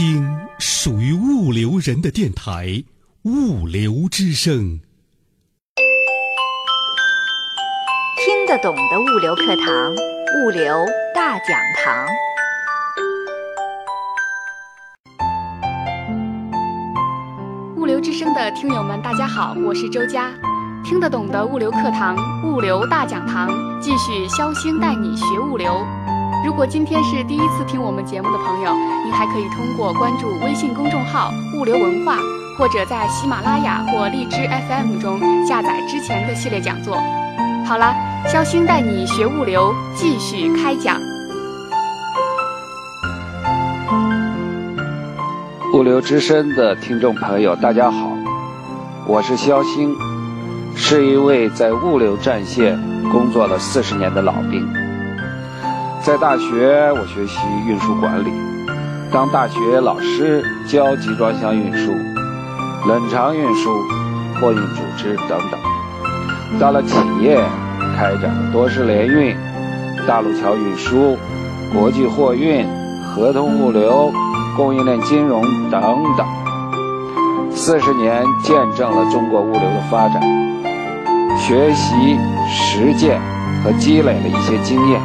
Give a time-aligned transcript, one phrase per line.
[0.00, 2.66] 听属于物流人的电台
[3.22, 4.54] 《物流之声》。
[8.24, 12.06] 听得懂的物流课堂，物流大讲堂。
[17.76, 20.32] 物流之声的听友们，大家好，我是周佳。
[20.84, 23.50] 听得懂的物流课堂，物流大讲堂，
[23.82, 25.84] 继续肖星带你学物流。
[26.44, 28.72] 如果今天是第一次听我们节目的朋友，
[29.04, 32.18] 您还可以通过关注微信公众号“物流文化”，
[32.58, 34.36] 或者在喜马拉雅或荔枝
[34.68, 36.96] FM 中下载之前的系列讲座。
[37.66, 37.94] 好了，
[38.26, 41.00] 肖星带你学物流，继续开讲。
[45.74, 48.10] 物流之声的听众朋友，大家好，
[49.06, 49.94] 我是肖星，
[50.74, 52.80] 是一位在物流战线
[53.12, 54.87] 工作了四十年的老兵。
[56.08, 58.32] 在大学，我学习运输管理，
[59.12, 61.92] 当大学老师教集装箱运输、
[62.88, 63.70] 冷藏运输、
[64.40, 66.58] 货运组织等等。
[66.58, 67.38] 到了企业，
[67.94, 69.36] 开展了多式联运、
[70.06, 71.18] 大陆桥运输、
[71.74, 72.66] 国际货运、
[73.04, 74.10] 合同物流、
[74.56, 75.82] 供应链金融等
[76.16, 76.26] 等。
[77.50, 80.22] 四十年见证了中国物流的发展，
[81.36, 82.16] 学习、
[82.50, 83.20] 实践
[83.62, 85.02] 和积累了一些经验。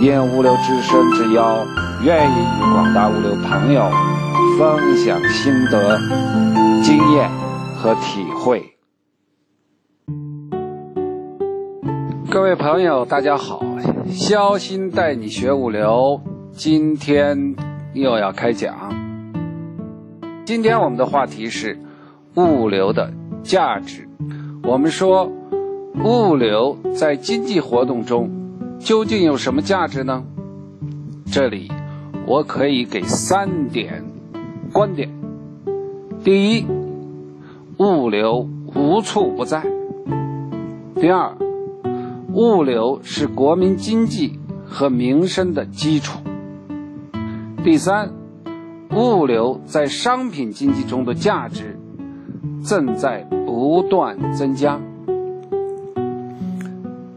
[0.00, 1.58] 应物流之声之邀，
[2.02, 3.82] 愿意与广大物流朋友
[4.58, 5.98] 分享心得、
[6.82, 7.30] 经验
[7.76, 8.64] 和体会。
[12.30, 13.62] 各位朋友，大家好，
[14.08, 17.54] 肖鑫带你学物流，今天
[17.92, 18.74] 又要开讲。
[20.46, 21.78] 今天我们的话题是
[22.36, 23.12] 物流的
[23.42, 24.08] 价值。
[24.62, 25.30] 我们说，
[26.02, 28.39] 物流在经济活动中
[28.80, 30.24] 究竟有什么价值呢？
[31.30, 31.70] 这里
[32.26, 34.02] 我可以给三点
[34.72, 35.08] 观点。
[36.24, 36.66] 第一，
[37.76, 39.60] 物流无处不在；
[40.96, 41.36] 第二，
[42.32, 46.18] 物流是国民经济和民生的基础；
[47.62, 48.10] 第三，
[48.96, 51.78] 物流在商品经济中的价值
[52.64, 54.80] 正在不断增加。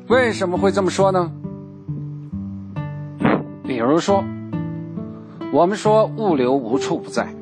[0.07, 1.31] 为什么会这么说呢？
[3.65, 4.23] 比如说，
[5.53, 7.33] 我们说物流无处不在。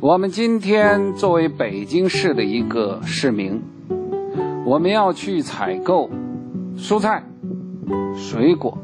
[0.00, 3.62] 我们今天作为北京市的一个市民，
[4.66, 6.10] 我们要去采购
[6.76, 7.24] 蔬菜、
[8.14, 8.76] 水果、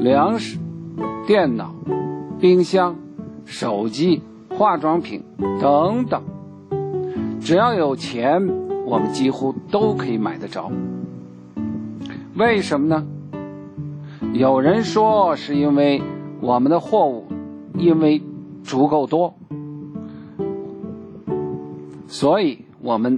[0.00, 0.58] 粮食、
[1.26, 1.72] 电脑、
[2.40, 2.96] 冰箱、
[3.44, 5.22] 手机、化妆品
[5.60, 6.22] 等等，
[7.40, 8.48] 只要有钱，
[8.84, 10.72] 我们几乎都可以买得着。
[12.34, 13.06] 为什么呢？
[14.34, 16.02] 有人说是因为
[16.40, 17.26] 我们的货物
[17.76, 18.22] 因为
[18.62, 19.34] 足够多，
[22.06, 23.16] 所以我们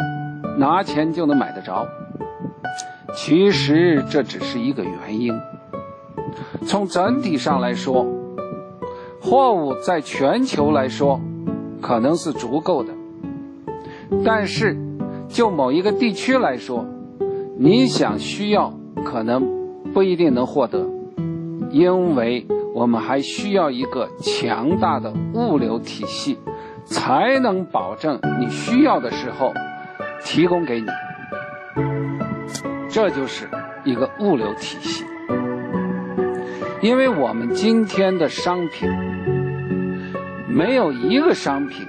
[0.57, 1.87] 拿钱就能买得着。
[3.15, 5.35] 其实这只是一个原因。
[6.65, 8.07] 从整体上来说，
[9.21, 11.21] 货物在全球来说
[11.81, 12.95] 可能是足够的，
[14.25, 14.77] 但是
[15.29, 16.87] 就某一个地区来说，
[17.59, 18.73] 你想需要
[19.05, 19.43] 可能
[19.93, 20.89] 不一定能获得，
[21.71, 26.39] 因为我们还需要一个强大的物流体系，
[26.85, 29.55] 才能保证你需要的时候
[30.25, 30.87] 提供给你。
[32.89, 33.49] 这就是
[33.85, 35.05] 一个物流体系，
[36.81, 38.91] 因为我们今天的商品，
[40.49, 41.87] 没有一个商品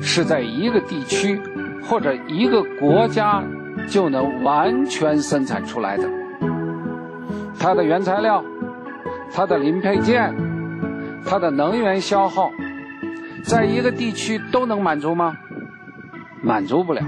[0.00, 1.40] 是在一个地区
[1.82, 3.42] 或者一个国家
[3.88, 6.08] 就能完全生产出来的。
[7.58, 8.42] 它的原材料、
[9.32, 10.34] 它的零配件、
[11.24, 12.50] 它的能源消耗，
[13.44, 15.36] 在一个地区都能满足吗？
[16.42, 17.02] 满足不了。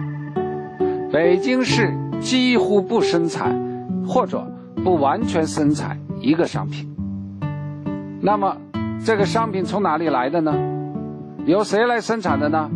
[1.12, 1.92] 北京市。
[2.22, 3.52] 几乎不生产，
[4.06, 4.46] 或者
[4.84, 6.88] 不完全生产一个商品。
[8.20, 8.58] 那么，
[9.04, 10.54] 这个商品从哪里来的呢？
[11.46, 12.70] 由谁来生产的呢？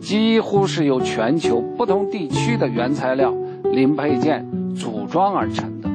[0.00, 3.32] 几乎是由全球不同地区的原材料、
[3.62, 5.88] 零配件组装而成的。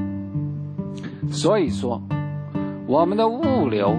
[1.30, 2.02] 所以说，
[2.90, 3.96] 我们的物流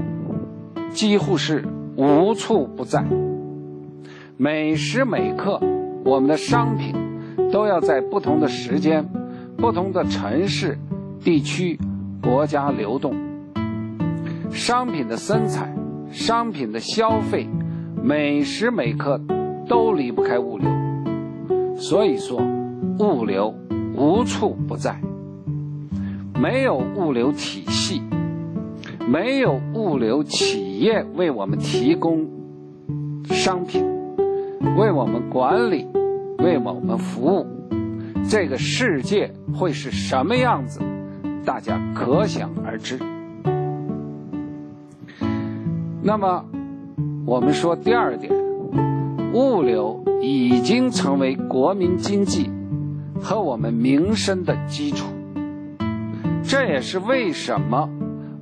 [0.92, 1.64] 几乎是
[1.94, 3.04] 无处不在，
[4.36, 5.60] 每时每刻，
[6.04, 6.92] 我们的商品。
[7.52, 9.04] 都要在不同的时间、
[9.56, 10.76] 不同的城市、
[11.22, 11.78] 地区、
[12.20, 13.14] 国家流动。
[14.50, 15.72] 商品的生产、
[16.10, 17.48] 商品的消费，
[18.02, 19.20] 每时每刻
[19.68, 20.68] 都离不开物流。
[21.76, 22.40] 所以说，
[22.98, 23.54] 物流
[23.96, 25.00] 无处不在。
[26.40, 28.02] 没有物流体系，
[29.08, 32.26] 没有物流企业为我们提供
[33.24, 33.84] 商品，
[34.76, 35.86] 为我们管理，
[36.38, 37.46] 为我们服务，
[38.28, 40.80] 这个世界会是什么样子？
[41.44, 42.98] 大家可想而知。
[46.02, 46.44] 那么，
[47.26, 48.32] 我们说第二点，
[49.32, 52.50] 物流已经成为国民经济
[53.20, 55.06] 和我们民生的基础。
[56.42, 57.88] 这也是为什么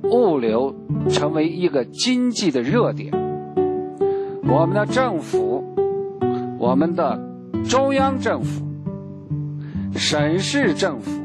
[0.03, 0.73] 物流
[1.09, 3.11] 成为一个经济的热点。
[4.47, 5.63] 我们的政府，
[6.57, 7.19] 我们的
[7.67, 8.65] 中央政府、
[9.93, 11.21] 省市政府、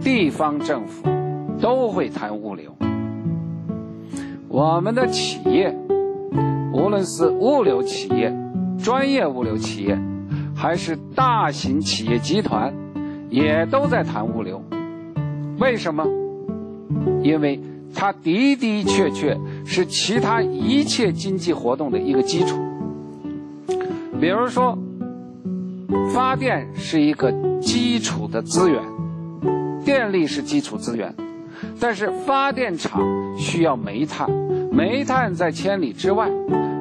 [0.00, 1.08] 地方政府
[1.60, 2.74] 都会谈物流。
[4.48, 5.76] 我们的企业，
[6.72, 8.34] 无论是物流企业、
[8.82, 9.98] 专业物流企业，
[10.54, 12.74] 还是大型企业集团，
[13.28, 14.62] 也都在谈物流。
[15.60, 16.04] 为什么？
[17.22, 17.60] 因为
[17.94, 22.58] 它的的确确是其他一切经济活动的一个基础。
[24.20, 24.78] 比如说，
[26.14, 28.82] 发电是一个基础的资源，
[29.84, 31.14] 电力是基础资源，
[31.78, 33.02] 但是发电厂
[33.38, 34.30] 需要煤炭，
[34.72, 36.30] 煤炭在千里之外，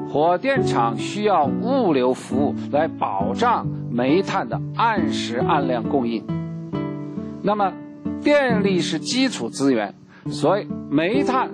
[0.10, 6.24] 火电厂需要物流服务来保障煤炭的按时按量供应。
[7.42, 7.74] 那么，
[8.26, 9.94] 电力是基础资源，
[10.32, 11.52] 所以煤炭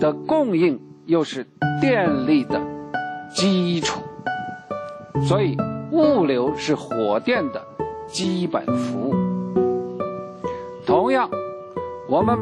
[0.00, 1.46] 的供应又是
[1.80, 2.60] 电力的
[3.32, 4.00] 基础，
[5.22, 5.56] 所以
[5.92, 7.62] 物流是火电的
[8.08, 9.14] 基本服务。
[10.84, 11.30] 同样，
[12.08, 12.36] 我们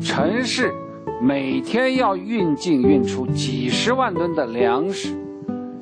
[0.00, 0.72] 城市
[1.20, 5.14] 每天要运进运出几十万吨的粮食、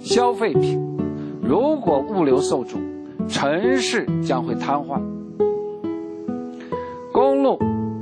[0.01, 0.99] 消费品，
[1.41, 2.81] 如果物流受阻，
[3.29, 5.01] 城市将会瘫痪。
[7.23, 7.57] 公路、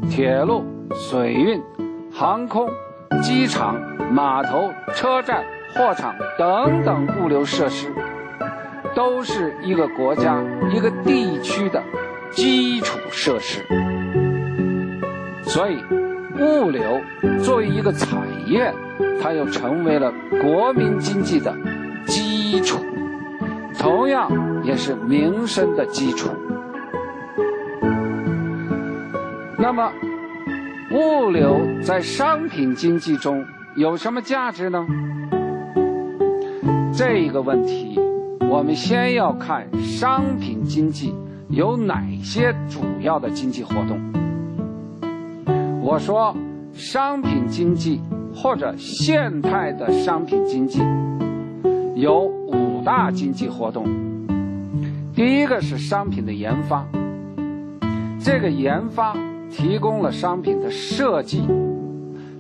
[0.09, 0.65] 铁路、
[0.95, 1.63] 水运、
[2.11, 2.67] 航空、
[3.23, 3.79] 机场、
[4.11, 5.45] 码头、车站、
[5.75, 7.93] 货场等等物流设施，
[8.95, 11.83] 都是一个国家、一个地区的
[12.31, 13.63] 基础设施。
[15.43, 15.77] 所以，
[16.41, 16.83] 物流
[17.43, 18.73] 作为一个产业，
[19.23, 21.55] 它又成为了国民经济的
[22.07, 22.79] 基础，
[23.79, 24.31] 同样
[24.65, 26.31] 也是民生的基础。
[29.63, 29.93] 那么，
[30.91, 33.45] 物流在商品经济中
[33.77, 34.87] 有什么价值呢？
[36.95, 38.01] 这个问题，
[38.49, 41.15] 我们先要看商品经济
[41.51, 44.01] 有哪些主要的经济活动。
[45.83, 46.35] 我说，
[46.73, 48.01] 商品经济
[48.35, 50.81] 或者现代的商品经济
[51.97, 53.85] 有五大经济活动。
[55.15, 56.83] 第一个是商品的研发，
[58.19, 59.15] 这个研发。
[59.51, 61.43] 提供了商品的设计，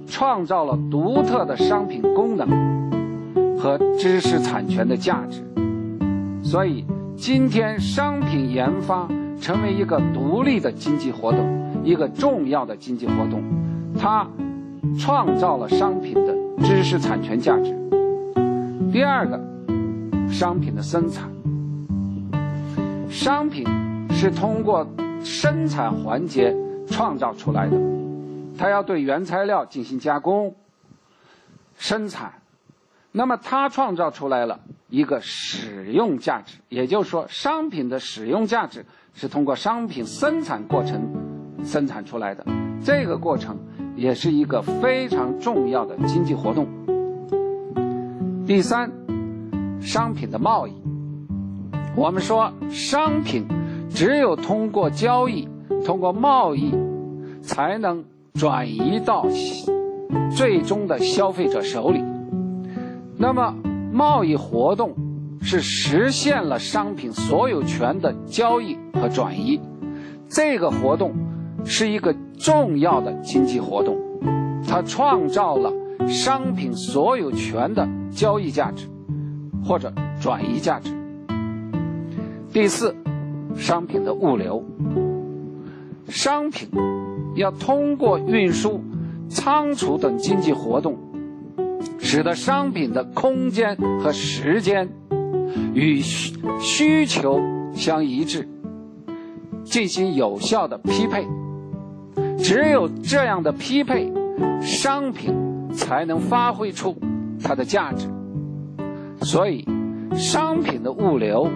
[0.07, 2.49] 创造了独特的商品功能
[3.59, 5.43] 和知识产权的价值。
[6.43, 6.85] 所以，
[7.17, 9.09] 今天商品研发
[9.41, 11.47] 成为一个独立的经济活动，
[11.85, 13.43] 一个重要的经济活动。
[13.99, 14.27] 它
[14.99, 16.35] 创造了商品的
[16.65, 17.77] 知识产权价值。
[18.93, 19.39] 第二个，
[20.29, 21.29] 商品的生产，
[23.09, 23.65] 商品
[24.11, 24.87] 是通过
[25.23, 26.57] 生产环节。
[26.91, 27.77] 创造出来的，
[28.59, 30.55] 它要对原材料进行加工、
[31.79, 32.35] 生产，
[33.13, 41.01] 那么它创造出来了一个使用价值，也就是说，商品的使用价值是通过商品生产过程
[41.65, 42.45] 生产出来的，
[42.85, 43.57] 这个过程
[43.97, 46.69] 也是一个非常重要的经济活动。
[48.47, 48.91] 第三，
[49.81, 50.75] 商品的贸易，
[51.97, 53.47] 我们说商品
[53.89, 55.49] 只有通过交易。
[55.83, 56.75] 通过贸易，
[57.43, 58.05] 才能
[58.35, 59.27] 转移到
[60.35, 62.03] 最终的消费者手里。
[63.17, 63.55] 那么，
[63.93, 64.95] 贸易活动
[65.43, 69.61] 是实现了商品所有权的交易和转移。
[70.29, 71.13] 这个活动
[71.65, 73.99] 是一个重要的经济活动，
[74.67, 75.73] 它创造了
[76.07, 78.87] 商品所有权的交易价值
[79.65, 80.93] 或者转移价值。
[82.53, 82.95] 第四，
[83.57, 84.65] 商品的物流。
[86.09, 86.69] 商品
[87.35, 88.81] 要通过运输、
[89.29, 90.99] 仓储等经济活动，
[91.99, 94.89] 使得商品的空间和时间
[95.75, 97.41] 与需求
[97.73, 98.49] 相一致，
[99.65, 101.27] 进行有效的匹配。
[102.39, 104.13] 只有这样的匹配，
[104.61, 105.35] 商品
[105.73, 106.97] 才能发挥出
[107.43, 108.09] 它的价值。
[109.23, 109.65] 所以，
[110.15, 111.49] 商品的物流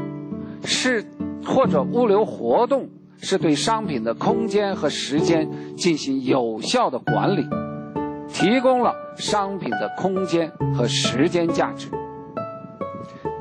[0.64, 1.04] 是
[1.44, 2.88] 或者物流活动。
[3.24, 7.44] 是对商品的空间和时间进行有效的管理，
[8.28, 11.88] 提供了商品的空间和时间价值。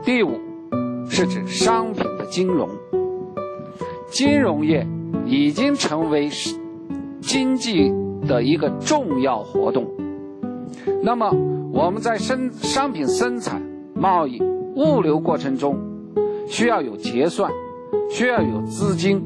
[0.03, 0.39] 第五，
[1.09, 2.69] 是指商品的金融。
[4.09, 4.87] 金融业
[5.25, 6.29] 已经成为
[7.19, 7.91] 经济
[8.27, 9.85] 的一个重要活动。
[11.01, 11.29] 那么，
[11.73, 13.61] 我们在生商品生产、
[13.93, 14.41] 贸易、
[14.75, 15.77] 物流过程中，
[16.47, 17.51] 需要有结算，
[18.09, 19.23] 需要有资金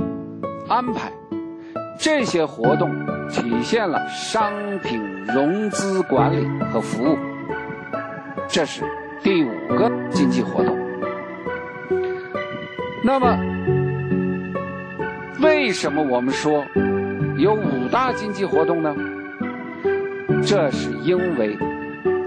[0.70, 1.10] 安排，
[1.98, 2.94] 这些活动
[3.30, 5.02] 体现了商品
[5.34, 7.18] 融资管理和服务。
[8.50, 8.84] 这是
[9.24, 10.78] 第五个经济活动。
[13.02, 13.38] 那么，
[15.42, 16.66] 为什么我们说
[17.38, 18.94] 有五大经济活动呢？
[20.46, 21.58] 这是因为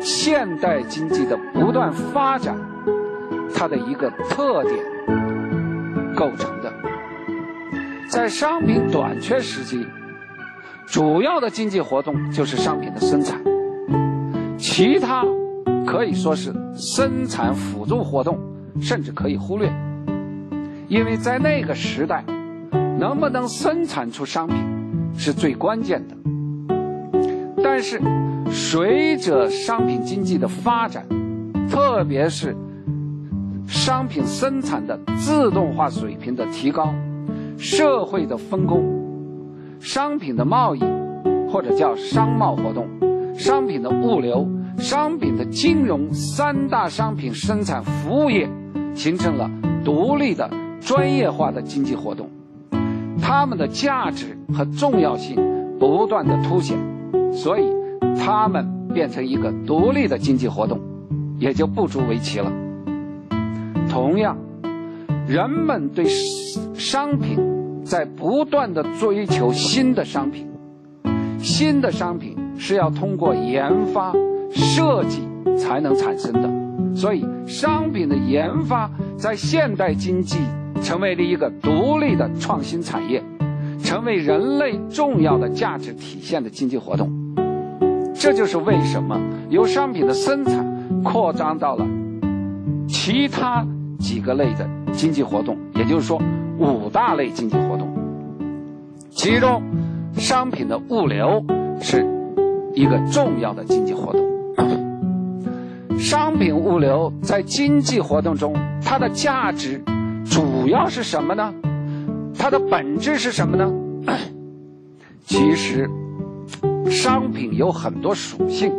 [0.00, 2.56] 现代经济的不断发展，
[3.54, 4.78] 它的一个特点
[6.16, 6.59] 构成。
[8.10, 9.86] 在商品短缺时期，
[10.84, 13.40] 主要的经济活动就是商品的生产，
[14.58, 15.24] 其他
[15.86, 18.36] 可以说是生产辅助活动，
[18.80, 19.72] 甚至可以忽略。
[20.88, 22.24] 因为在那个时代，
[22.98, 24.56] 能不能生产出商品
[25.16, 26.16] 是最关键的。
[27.62, 28.00] 但是，
[28.50, 31.06] 随着商品经济的发展，
[31.70, 32.56] 特别是
[33.68, 36.92] 商品生产的自动化水平的提高，
[37.60, 38.82] 社会的分工，
[39.78, 40.80] 商品的贸易，
[41.52, 42.88] 或者叫商贸活动，
[43.34, 44.48] 商品的物流，
[44.78, 48.48] 商品的金融三大商品生产服务业，
[48.94, 49.50] 形成了
[49.84, 50.50] 独立的。
[50.80, 52.30] 专业化的经济活动，
[53.20, 55.36] 它们的价值和重要性
[55.78, 56.78] 不断的凸显，
[57.34, 57.70] 所以
[58.18, 60.80] 它们变成一个独立的经济活动，
[61.38, 62.50] 也就不足为奇了。
[63.90, 64.38] 同样，
[65.28, 66.06] 人们对
[66.74, 67.38] 商品
[67.84, 70.48] 在不断的追求新的商品，
[71.38, 74.12] 新的商品是要通过研发
[74.52, 75.22] 设计
[75.58, 80.38] 才能产生的，所以商品的研发在现代经济。
[80.82, 83.22] 成为了一个独立的创新产业，
[83.82, 87.12] 成为人类重要的价值体现的经济活动。
[88.14, 91.86] 这就是为什么由商品的生产扩张到了
[92.88, 93.66] 其他
[94.00, 96.20] 几个类的经济活动，也就是说
[96.58, 97.88] 五大类经济活动。
[99.10, 99.62] 其中，
[100.14, 101.44] 商品的物流
[101.80, 102.04] 是
[102.74, 104.20] 一个重要的经济活动。
[105.98, 109.80] 商品物流在经济活动中，它的价值。
[110.24, 111.52] 主要是什么呢？
[112.38, 113.70] 它的本质是什么呢？
[115.26, 115.90] 其实，
[116.88, 118.72] 商品有很多属性，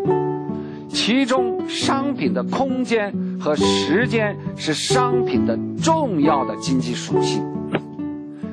[0.93, 7.43] 其中商品的空间和时间是商品的重要的经济属性。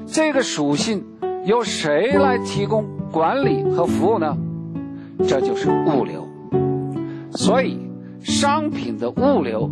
[0.07, 1.05] 这个属性
[1.45, 4.37] 由谁来提供管理和服务呢？
[5.27, 6.27] 这就是物流。
[7.33, 7.79] 所以，
[8.21, 9.71] 商品的物流。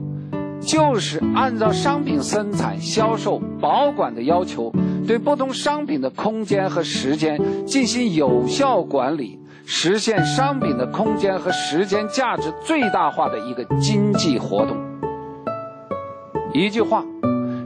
[0.58, 4.72] 就是按照商品生产、销售、保管的要求，
[5.06, 14.76] 对不同商品的空间和时间进行有效管理，实现商品的空间和时间价值最大化的一个经济活动。
[16.54, 17.04] 一句话，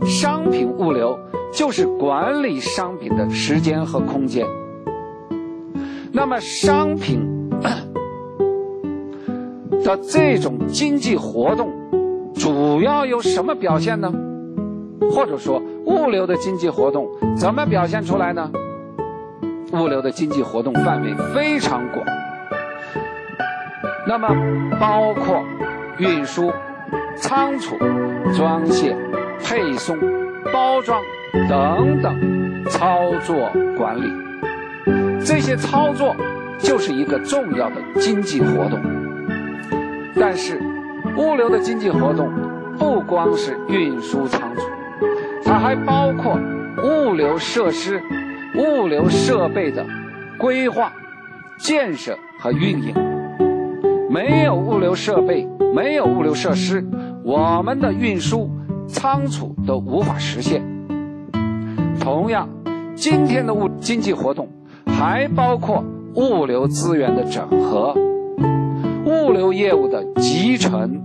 [0.06, 1.18] 商品物流
[1.52, 4.46] 就是管理商品的时间和空间。
[6.10, 7.50] 那么，商品
[9.84, 11.70] 的这种经济活动。
[12.34, 14.10] 主要有什么表现呢？
[15.12, 18.50] 或者说，物流的经济活动怎么表现出来呢？
[19.72, 22.04] 物流的经济活动范围非常广，
[24.06, 24.28] 那么
[24.78, 25.44] 包括
[25.98, 26.52] 运输、
[27.16, 27.76] 仓储、
[28.36, 28.96] 装卸、
[29.42, 29.98] 配送、
[30.52, 31.02] 包装
[31.48, 34.12] 等等操作管理，
[35.24, 36.14] 这些操作
[36.58, 38.80] 就是一个重要的经济活动，
[40.14, 40.60] 但是。
[41.16, 42.30] 物流的经济活动
[42.78, 44.62] 不光是运输仓储，
[45.44, 46.38] 它还包括
[46.84, 48.00] 物流设施、
[48.56, 49.86] 物流设备的
[50.38, 50.92] 规划、
[51.58, 52.94] 建设和运营。
[54.10, 56.84] 没有物流设备，没有物流设施，
[57.22, 58.50] 我们的运输
[58.88, 60.62] 仓储都无法实现。
[62.00, 62.48] 同样，
[62.94, 64.48] 今天的物经济活动
[64.86, 65.84] 还包括
[66.16, 67.94] 物流资源的整合。
[69.04, 71.00] 物流业务的集成、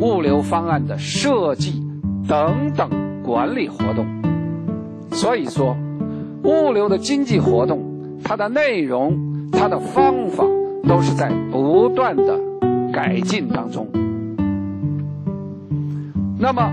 [0.00, 1.82] 物流方案的设计
[2.28, 2.88] 等等
[3.22, 4.06] 管理活动，
[5.10, 5.76] 所以说，
[6.44, 7.82] 物流的经济活动，
[8.22, 9.18] 它的内容、
[9.50, 10.44] 它的方法
[10.86, 12.38] 都是在不断的
[12.92, 13.88] 改进当中。
[16.38, 16.72] 那么，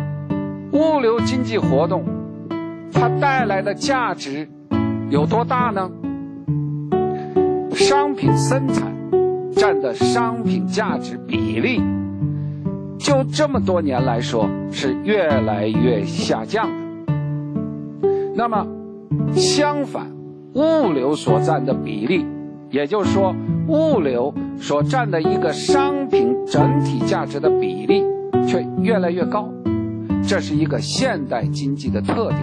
[0.73, 2.03] 物流经济活动
[2.91, 4.47] 它带来的价值
[5.09, 5.89] 有多大呢？
[7.71, 8.91] 商品生产。
[9.53, 11.83] 占的商品价值比例，
[12.97, 17.13] 就这么多年来说是越来越下降的。
[18.33, 18.65] 那么，
[19.35, 20.11] 相反，
[20.53, 22.25] 物流所占的比例，
[22.69, 23.35] 也就是说，
[23.67, 28.03] 物流所占的一个商品整体价值的比例，
[28.47, 29.49] 却越来越高。
[30.23, 32.39] 这是一个现代经济的特点。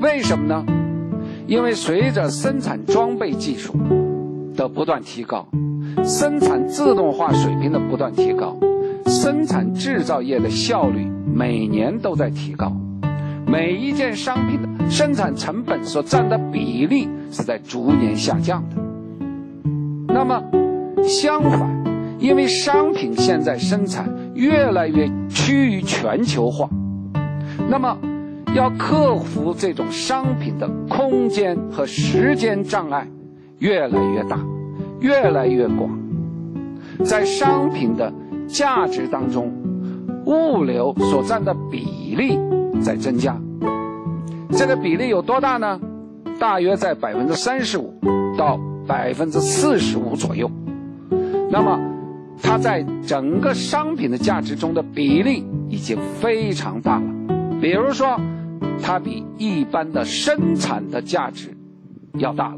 [0.00, 0.64] 为什么呢？
[1.46, 3.74] 因为随着生产装备技术
[4.56, 5.46] 的不断提高，
[6.04, 8.56] 生产自动化水平的不断提高，
[9.06, 12.72] 生产制造业的效率每年都在提高，
[13.52, 18.76] 每一件商品的生产成本所占的比例是在逐年下降的。
[20.08, 20.42] 那么，
[21.04, 21.84] 相反，
[22.18, 26.66] 因为商品现在生产越来越趋于全球化，
[27.68, 27.98] 那么。
[28.54, 33.08] 要克服这种商品的空间和时间障碍，
[33.60, 34.38] 越来越大，
[35.00, 35.88] 越来越广。
[37.02, 38.12] 在商品的
[38.46, 39.50] 价值当中，
[40.26, 42.38] 物流所占的比例
[42.82, 43.36] 在增加。
[44.50, 45.80] 这个比例有多大呢？
[46.38, 47.94] 大约在百分之三十五
[48.36, 50.50] 到百分之四十五左右。
[51.50, 51.78] 那么，
[52.42, 57.06] 它在整个商品的价值中的比例已经非常大了。
[57.60, 58.18] 比如说。
[58.84, 61.56] 它比一般的生产的价值
[62.14, 62.56] 要大了。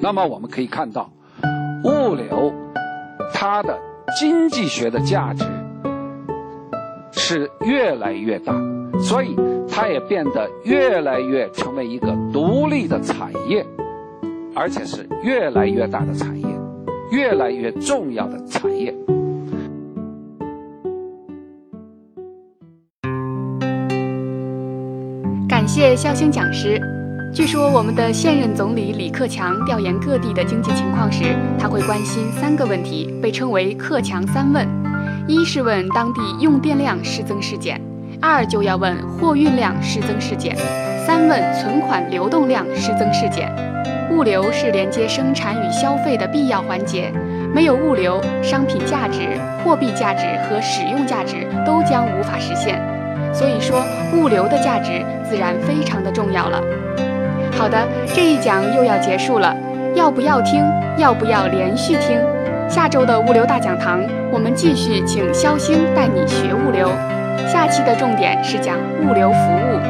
[0.00, 1.10] 那么我们可以看到，
[1.82, 2.52] 物流
[3.32, 3.78] 它的
[4.18, 5.46] 经济学的价值
[7.16, 8.52] 是越来越大，
[8.98, 9.36] 所以
[9.68, 13.64] 它也变得越来越成为一个独立的产业，
[14.54, 16.46] 而且是越来越大的产业，
[17.10, 18.92] 越来越重要的产业。
[25.48, 26.80] 感谢肖星讲师。
[27.32, 31.24] 据说我们的现任总理李克强调研各地的经济情况时，
[31.58, 34.64] 他会关心三个问题，被称为“克强三问”：
[35.26, 37.78] 一是问当地用电量是增是减；
[38.20, 40.54] 二就要问货运量是增是减；
[41.06, 43.50] 三问存款流动量是增是减。
[44.10, 47.10] 物流是连接生产与消费的必要环节，
[47.54, 49.20] 没有物流，商品价值、
[49.64, 52.78] 货币价值和使用价值都将无法实现。
[53.32, 53.82] 所以说，
[54.12, 56.60] 物流的价值自然非常的重要了。
[57.52, 59.56] 好的，这一讲又要结束了，
[59.94, 60.62] 要不要听？
[60.98, 62.20] 要不要连续听？
[62.68, 66.88] 下周的物流大讲堂，我们继续请肖星带你学物流。
[67.46, 69.80] 下期的重点是讲物流服务。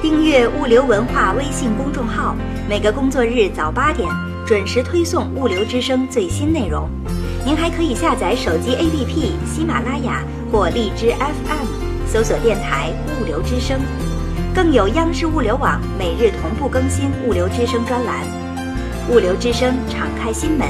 [0.00, 2.34] 订阅物流文化微信公众号，
[2.68, 4.08] 每个工作日早八点。
[4.46, 6.88] 准时推送物流之声最新内容，
[7.44, 12.90] 您还可以下载手机 APP 喜马拉雅或荔枝 FM，搜索电台
[13.20, 13.78] 物流之声，
[14.54, 18.24] 更有央视物流网每日同步更新物流之声专栏。
[19.10, 20.68] 物流之声敞开心门，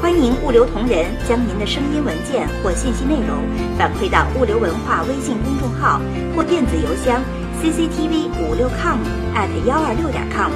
[0.00, 3.36] 欢迎物流同仁将您的声音文件或信息内容
[3.78, 6.00] 反馈到物流文化微信公众号
[6.34, 7.20] 或电子邮箱
[7.62, 8.98] cctv 五六 com
[9.34, 10.50] at 幺二六点 com。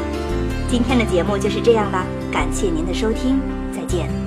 [0.71, 3.39] 今天的节目就是这样了，感谢您的收听，
[3.71, 4.22] 再见。